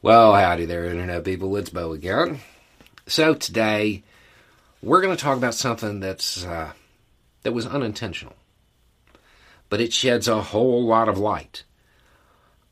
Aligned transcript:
Well, 0.00 0.32
howdy 0.32 0.64
there, 0.64 0.84
Internet 0.84 1.24
people. 1.24 1.56
It's 1.56 1.70
Bo 1.70 1.92
again. 1.92 2.38
So 3.08 3.34
today, 3.34 4.04
we're 4.80 5.00
going 5.00 5.16
to 5.16 5.20
talk 5.20 5.36
about 5.36 5.56
something 5.56 5.98
that's 5.98 6.44
uh, 6.44 6.70
that 7.42 7.50
was 7.50 7.66
unintentional, 7.66 8.36
but 9.68 9.80
it 9.80 9.92
sheds 9.92 10.28
a 10.28 10.40
whole 10.40 10.86
lot 10.86 11.08
of 11.08 11.18
light 11.18 11.64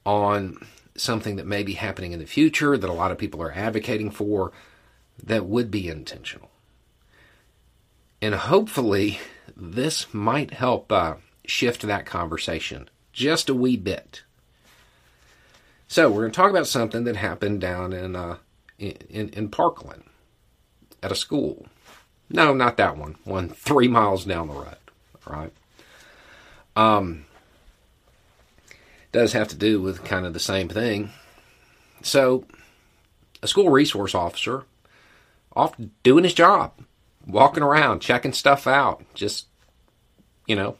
on 0.04 0.64
something 0.96 1.34
that 1.34 1.48
may 1.48 1.64
be 1.64 1.72
happening 1.72 2.12
in 2.12 2.20
the 2.20 2.26
future 2.26 2.78
that 2.78 2.88
a 2.88 2.92
lot 2.92 3.10
of 3.10 3.18
people 3.18 3.42
are 3.42 3.50
advocating 3.50 4.12
for 4.12 4.52
that 5.20 5.46
would 5.46 5.68
be 5.68 5.88
intentional. 5.88 6.50
And 8.22 8.36
hopefully, 8.36 9.18
this 9.56 10.14
might 10.14 10.52
help 10.52 10.92
uh, 10.92 11.14
shift 11.44 11.82
that 11.82 12.06
conversation 12.06 12.88
just 13.12 13.48
a 13.48 13.54
wee 13.54 13.76
bit. 13.76 14.22
So 15.88 16.10
we're 16.10 16.22
going 16.22 16.32
to 16.32 16.36
talk 16.36 16.50
about 16.50 16.66
something 16.66 17.04
that 17.04 17.16
happened 17.16 17.60
down 17.60 17.92
in 17.92 18.16
uh, 18.16 18.38
in, 18.78 19.28
in 19.30 19.48
Parkland 19.48 20.02
at 21.02 21.12
a 21.12 21.16
school. 21.16 21.66
No, 22.28 22.52
not 22.54 22.76
that 22.76 22.96
one. 22.96 23.16
One 23.24 23.48
three 23.48 23.88
miles 23.88 24.24
down 24.24 24.48
the 24.48 24.54
road. 24.54 24.76
Right. 25.26 25.52
Um, 26.74 27.24
does 29.12 29.32
have 29.32 29.48
to 29.48 29.56
do 29.56 29.80
with 29.80 30.04
kind 30.04 30.26
of 30.26 30.32
the 30.32 30.40
same 30.40 30.68
thing. 30.68 31.10
So, 32.02 32.44
a 33.42 33.48
school 33.48 33.70
resource 33.70 34.14
officer, 34.14 34.64
off 35.54 35.74
doing 36.02 36.24
his 36.24 36.34
job, 36.34 36.72
walking 37.26 37.62
around, 37.62 38.00
checking 38.00 38.32
stuff 38.32 38.66
out, 38.66 39.02
just 39.14 39.46
you 40.46 40.54
know, 40.54 40.76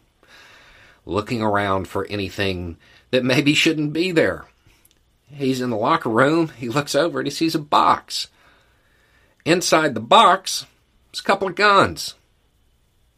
looking 1.04 1.42
around 1.42 1.88
for 1.88 2.06
anything 2.06 2.76
that 3.10 3.24
maybe 3.24 3.54
shouldn't 3.54 3.92
be 3.92 4.10
there 4.10 4.46
He's 5.32 5.60
in 5.60 5.70
the 5.70 5.76
locker 5.76 6.08
room. 6.08 6.48
He 6.56 6.68
looks 6.68 6.94
over 6.94 7.18
and 7.18 7.26
he 7.26 7.32
sees 7.32 7.54
a 7.54 7.60
box. 7.60 8.28
Inside 9.44 9.94
the 9.94 10.00
box 10.00 10.66
is 11.12 11.20
a 11.20 11.24
couple 11.24 11.48
of 11.48 11.54
guns. 11.54 12.14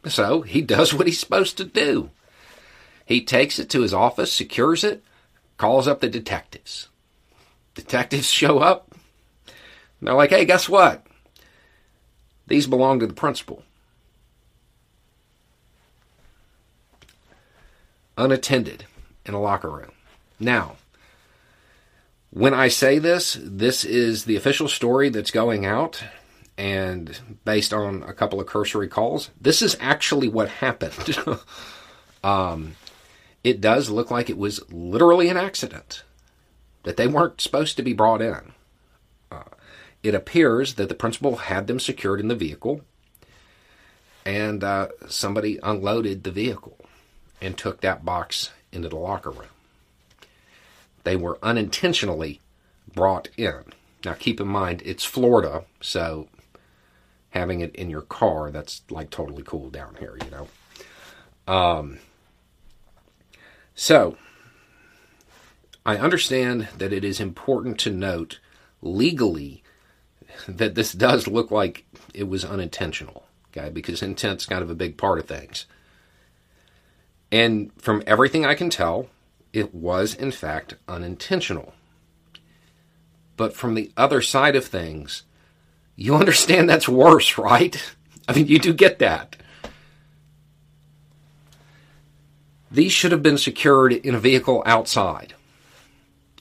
So 0.07 0.43
he 0.43 0.63
does 0.63 0.95
what 0.95 1.07
he's 1.07 1.21
supposed 1.21 1.57
to 1.59 1.65
do. 1.65 2.11
He 3.05 3.23
takes 3.25 3.59
it 3.59 3.71
to 3.71 3.81
his 3.81 3.95
office, 3.95 4.33
secures 4.33 4.85
it, 4.85 5.03
calls 5.57 5.89
up 5.89 6.01
the 6.01 6.09
detectives. 6.09 6.89
Detectives 7.75 8.31
show 8.31 8.59
up. 8.59 8.95
They're 10.01 10.15
like, 10.15 10.31
hey, 10.31 10.45
guess 10.45 10.69
what? 10.69 11.07
These 12.47 12.67
belong 12.67 13.01
to 13.01 13.07
the 13.07 13.15
principal. 13.15 13.63
Unattended 18.17 18.85
in 19.25 19.35
a 19.35 19.41
locker 19.41 19.71
room. 19.71 19.93
Now, 20.41 20.77
when 22.31 22.55
I 22.55 22.69
say 22.69 22.99
this, 22.99 23.39
this 23.41 23.85
is 23.85 24.25
the 24.25 24.37
official 24.37 24.69
story 24.69 25.09
that's 25.09 25.31
going 25.31 25.65
out, 25.65 26.03
and 26.57 27.39
based 27.45 27.73
on 27.73 28.03
a 28.03 28.13
couple 28.13 28.41
of 28.41 28.47
cursory 28.47 28.89
calls, 28.89 29.31
this 29.41 29.63
is 29.63 29.77
actually 29.81 30.29
what 30.29 30.49
happened. 30.49 31.17
um, 32.25 32.77
it 33.43 33.61
does 33.61 33.89
look 33.89 34.11
like 34.11 34.29
it 34.29 34.37
was 34.37 34.61
literally 34.71 35.29
an 35.29 35.37
accident, 35.37 36.03
that 36.83 36.97
they 36.97 37.07
weren't 37.07 37.41
supposed 37.41 37.77
to 37.77 37.83
be 37.83 37.93
brought 37.93 38.21
in. 38.21 38.53
Uh, 39.31 39.45
it 40.03 40.15
appears 40.15 40.75
that 40.75 40.89
the 40.89 40.95
principal 40.95 41.37
had 41.37 41.67
them 41.67 41.81
secured 41.81 42.21
in 42.21 42.29
the 42.29 42.35
vehicle, 42.35 42.83
and 44.27 44.63
uh, 44.63 44.89
somebody 45.09 45.59
unloaded 45.63 46.25
the 46.25 46.31
vehicle 46.31 46.77
and 47.41 47.57
took 47.57 47.81
that 47.81 48.05
box 48.05 48.51
into 48.71 48.89
the 48.89 48.97
locker 48.97 49.31
room. 49.31 49.49
They 51.05 51.17
were 51.17 51.39
unintentionally 51.43 52.41
brought 52.95 53.29
in. 53.37 53.65
Now, 54.05 54.15
keep 54.15 54.41
in 54.41 54.49
mind, 54.49 54.83
it's 54.85 55.05
Florida, 55.05 55.65
so 55.81 56.29
having 57.31 57.61
it 57.61 57.75
in 57.75 57.91
your 57.91 58.03
car, 58.03 58.51
that's 58.51 58.83
like 58.91 59.11
totally 59.11 59.43
cool 59.43 59.71
down 59.71 59.97
here, 59.99 60.17
you 60.25 60.31
know. 60.31 61.53
Um, 61.53 61.99
so, 63.75 64.17
I 65.85 65.97
understand 65.97 66.69
that 66.77 66.93
it 66.93 67.05
is 67.05 67.21
important 67.21 67.79
to 67.81 67.91
note 67.91 68.41
legally 68.83 69.63
that 70.47 70.75
this 70.75 70.93
does 70.93 71.27
look 71.27 71.51
like 71.51 71.85
it 72.15 72.29
was 72.29 72.45
unintentional, 72.45 73.25
okay, 73.51 73.71
because 73.71 74.03
intent's 74.03 74.47
kind 74.47 74.63
of 74.63 74.71
a 74.71 74.75
big 74.75 74.97
part 74.97 75.19
of 75.19 75.27
things. 75.27 75.67
And 77.31 77.71
from 77.79 78.03
everything 78.07 78.45
I 78.45 78.55
can 78.55 78.71
tell, 78.71 79.09
it 79.59 79.75
was 79.75 80.15
in 80.15 80.31
fact 80.31 80.75
unintentional. 80.87 81.75
But 83.37 83.55
from 83.55 83.75
the 83.75 83.93
other 83.97 84.23
side 84.23 84.57
of 84.57 84.65
things, 84.65 85.23
you 85.97 86.15
understand 86.15 86.69
that's 86.69 86.89
worse, 86.89 87.39
right? 87.39 87.95
I 88.29 88.35
mean, 88.35 88.47
you 88.47 88.59
do 88.59 88.73
get 88.73 88.99
that. 88.99 89.37
These 92.71 92.93
should 92.93 93.13
have 93.13 93.23
been 93.23 93.39
secured 93.39 93.93
in 93.93 94.15
a 94.15 94.21
vehicle 94.21 94.63
outside. 94.67 95.35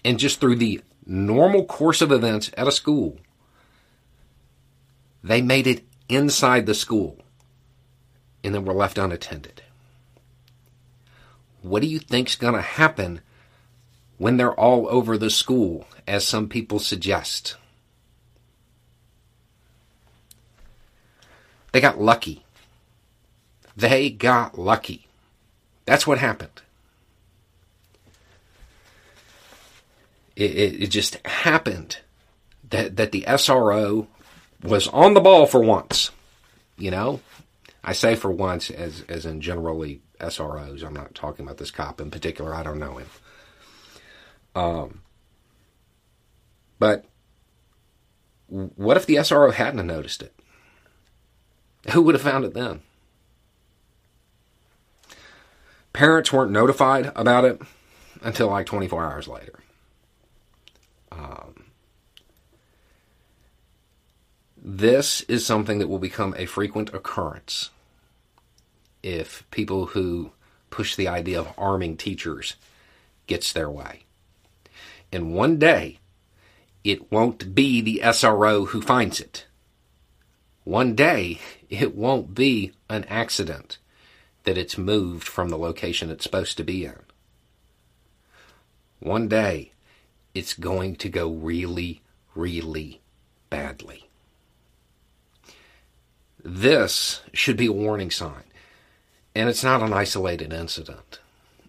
And 0.03 0.19
just 0.19 0.39
through 0.39 0.57
the 0.57 0.81
normal 1.05 1.65
course 1.65 2.01
of 2.01 2.11
events 2.11 2.51
at 2.57 2.67
a 2.67 2.71
school, 2.71 3.17
they 5.23 5.41
made 5.41 5.67
it 5.67 5.85
inside 6.09 6.65
the 6.65 6.73
school 6.73 7.17
and 8.43 8.53
then 8.53 8.65
were 8.65 8.73
left 8.73 8.97
unattended. 8.97 9.61
What 11.61 11.81
do 11.81 11.87
you 11.87 11.99
think's 11.99 12.35
going 12.35 12.53
to 12.53 12.61
happen 12.61 13.21
when 14.17 14.37
they're 14.37 14.53
all 14.53 14.87
over 14.89 15.17
the 15.17 15.29
school, 15.29 15.85
as 16.07 16.25
some 16.25 16.47
people 16.47 16.79
suggest? 16.79 17.55
They 21.71 21.81
got 21.81 22.01
lucky. 22.01 22.43
They 23.75 24.09
got 24.09 24.57
lucky. 24.57 25.07
That's 25.85 26.07
what 26.07 26.17
happened. 26.17 26.61
It, 30.35 30.51
it, 30.51 30.83
it, 30.83 30.87
just 30.87 31.15
happened 31.25 31.99
that, 32.69 32.95
that 32.97 33.11
the 33.11 33.23
SRO 33.27 34.07
was 34.63 34.87
on 34.89 35.13
the 35.13 35.19
ball 35.19 35.45
for 35.45 35.61
once. 35.61 36.11
You 36.77 36.91
know, 36.91 37.21
I 37.83 37.93
say 37.93 38.15
for 38.15 38.29
once 38.29 38.69
as, 38.69 39.03
as 39.09 39.25
in 39.25 39.41
generally 39.41 40.01
SROs. 40.19 40.83
I'm 40.83 40.93
not 40.93 41.15
talking 41.15 41.45
about 41.45 41.57
this 41.57 41.71
cop 41.71 42.01
in 42.01 42.11
particular. 42.11 42.53
I 42.53 42.63
don't 42.63 42.79
know 42.79 42.97
him. 42.97 43.07
Um, 44.55 45.01
but 46.79 47.05
what 48.47 48.97
if 48.97 49.05
the 49.05 49.15
SRO 49.15 49.53
hadn't 49.53 49.85
noticed 49.85 50.21
it? 50.21 50.33
Who 51.91 52.01
would 52.01 52.15
have 52.15 52.21
found 52.21 52.45
it 52.45 52.53
then? 52.53 52.81
Parents 55.93 56.31
weren't 56.31 56.51
notified 56.51 57.11
about 57.15 57.45
it 57.45 57.61
until 58.21 58.47
like 58.47 58.65
24 58.65 59.03
hours 59.03 59.27
later. 59.27 59.59
Um, 61.11 61.65
this 64.57 65.21
is 65.21 65.45
something 65.45 65.79
that 65.79 65.87
will 65.87 65.99
become 65.99 66.35
a 66.37 66.45
frequent 66.45 66.93
occurrence 66.93 67.71
if 69.03 69.49
people 69.51 69.87
who 69.87 70.31
push 70.69 70.95
the 70.95 71.07
idea 71.07 71.39
of 71.39 71.53
arming 71.57 71.97
teachers 71.97 72.55
gets 73.25 73.53
their 73.53 73.69
way. 73.69 74.03
And 75.11 75.33
one 75.33 75.57
day, 75.57 75.99
it 76.83 77.11
won't 77.11 77.55
be 77.55 77.81
the 77.81 78.01
SRO 78.03 78.67
who 78.67 78.81
finds 78.81 79.19
it. 79.19 79.45
One 80.63 80.95
day, 80.95 81.39
it 81.69 81.95
won't 81.95 82.33
be 82.35 82.73
an 82.89 83.05
accident 83.05 83.77
that 84.43 84.57
it's 84.57 84.77
moved 84.77 85.27
from 85.27 85.49
the 85.49 85.57
location 85.57 86.09
it's 86.09 86.23
supposed 86.23 86.57
to 86.57 86.63
be 86.63 86.85
in. 86.85 86.99
One 88.99 89.27
day, 89.27 89.71
it's 90.33 90.53
going 90.53 90.95
to 90.97 91.09
go 91.09 91.29
really, 91.29 92.01
really 92.35 93.01
badly. 93.49 94.09
This 96.43 97.21
should 97.33 97.57
be 97.57 97.67
a 97.67 97.71
warning 97.71 98.11
sign. 98.11 98.43
And 99.37 99.49
it's 99.49 99.63
not 99.63 99.83
an 99.83 99.93
isolated 99.93 100.51
incident. 100.51 101.19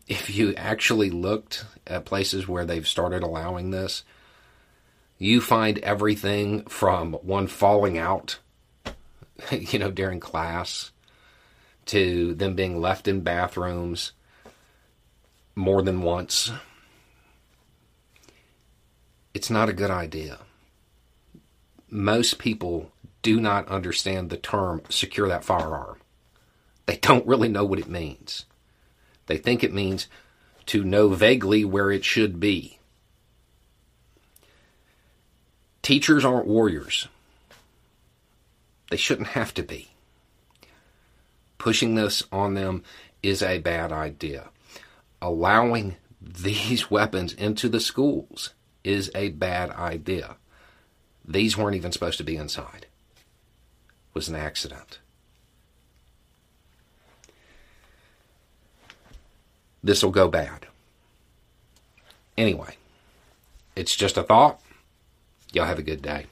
If 0.07 0.35
you 0.35 0.55
actually 0.55 1.11
looked 1.11 1.67
at 1.87 2.07
places 2.07 2.49
where 2.49 2.65
they've 2.65 2.89
started 2.89 3.23
allowing 3.23 3.73
this, 3.73 4.05
you 5.19 5.43
find 5.43 5.77
everything 5.81 6.63
from 6.63 7.13
one 7.13 7.47
falling 7.47 7.99
out, 7.99 8.39
you 9.51 9.79
know, 9.79 9.91
during 9.91 10.19
class, 10.19 10.93
to 11.85 12.33
them 12.33 12.55
being 12.55 12.81
left 12.81 13.07
in 13.07 13.21
bathrooms 13.21 14.13
more 15.55 15.83
than 15.83 16.01
once. 16.01 16.51
It's 19.35 19.51
not 19.51 19.69
a 19.69 19.75
good 19.75 19.91
idea. 19.91 20.39
Most 21.91 22.39
people 22.39 22.93
do 23.21 23.39
not 23.39 23.69
understand 23.69 24.31
the 24.31 24.39
term 24.39 24.81
secure 24.89 25.29
that 25.29 25.45
firearm. 25.45 25.99
They 26.89 26.97
don't 26.97 27.27
really 27.27 27.51
know 27.51 27.67
what 27.67 27.79
it 27.79 27.87
means. 27.87 28.47
They 29.27 29.37
think 29.37 29.63
it 29.63 29.75
means 29.75 30.09
to 30.65 30.83
know 30.83 31.11
vaguely 31.11 31.63
where 31.63 31.91
it 31.91 32.03
should 32.03 32.41
be. 32.41 32.79
Teachers 35.83 36.25
aren't 36.25 36.47
warriors. 36.47 37.07
They 38.91 38.97
shouldn't 38.97 39.29
have 39.29 39.53
to 39.55 39.63
be. 39.63 39.91
Pushing 41.59 41.95
this 41.95 42.23
on 42.33 42.55
them 42.55 42.83
is 43.23 43.43
a 43.43 43.59
bad 43.59 43.93
idea. 43.93 44.49
Allowing 45.21 45.97
these 46.23 46.91
weapons 46.91 47.35
into 47.35 47.69
the 47.69 47.81
schools 47.81 48.55
is 48.83 49.11
a 49.15 49.29
bad 49.29 49.73
idea. 49.73 50.37
These 51.23 51.55
weren't 51.55 51.77
even 51.77 51.93
supposed 51.93 52.17
to 52.17 52.25
be 52.25 52.37
inside. 52.37 52.87
It 52.87 54.15
was 54.15 54.31
an 54.31 54.37
accident. 54.37 55.01
This 59.89 60.03
will 60.03 60.11
go 60.11 60.29
bad. 60.29 60.67
Anyway, 62.37 62.77
it's 63.75 63.97
just 63.97 64.19
a 64.19 64.23
thought. 64.23 64.61
Y'all 65.55 65.65
have 65.65 65.79
a 65.79 65.83
good 65.83 66.03
day. 66.03 66.27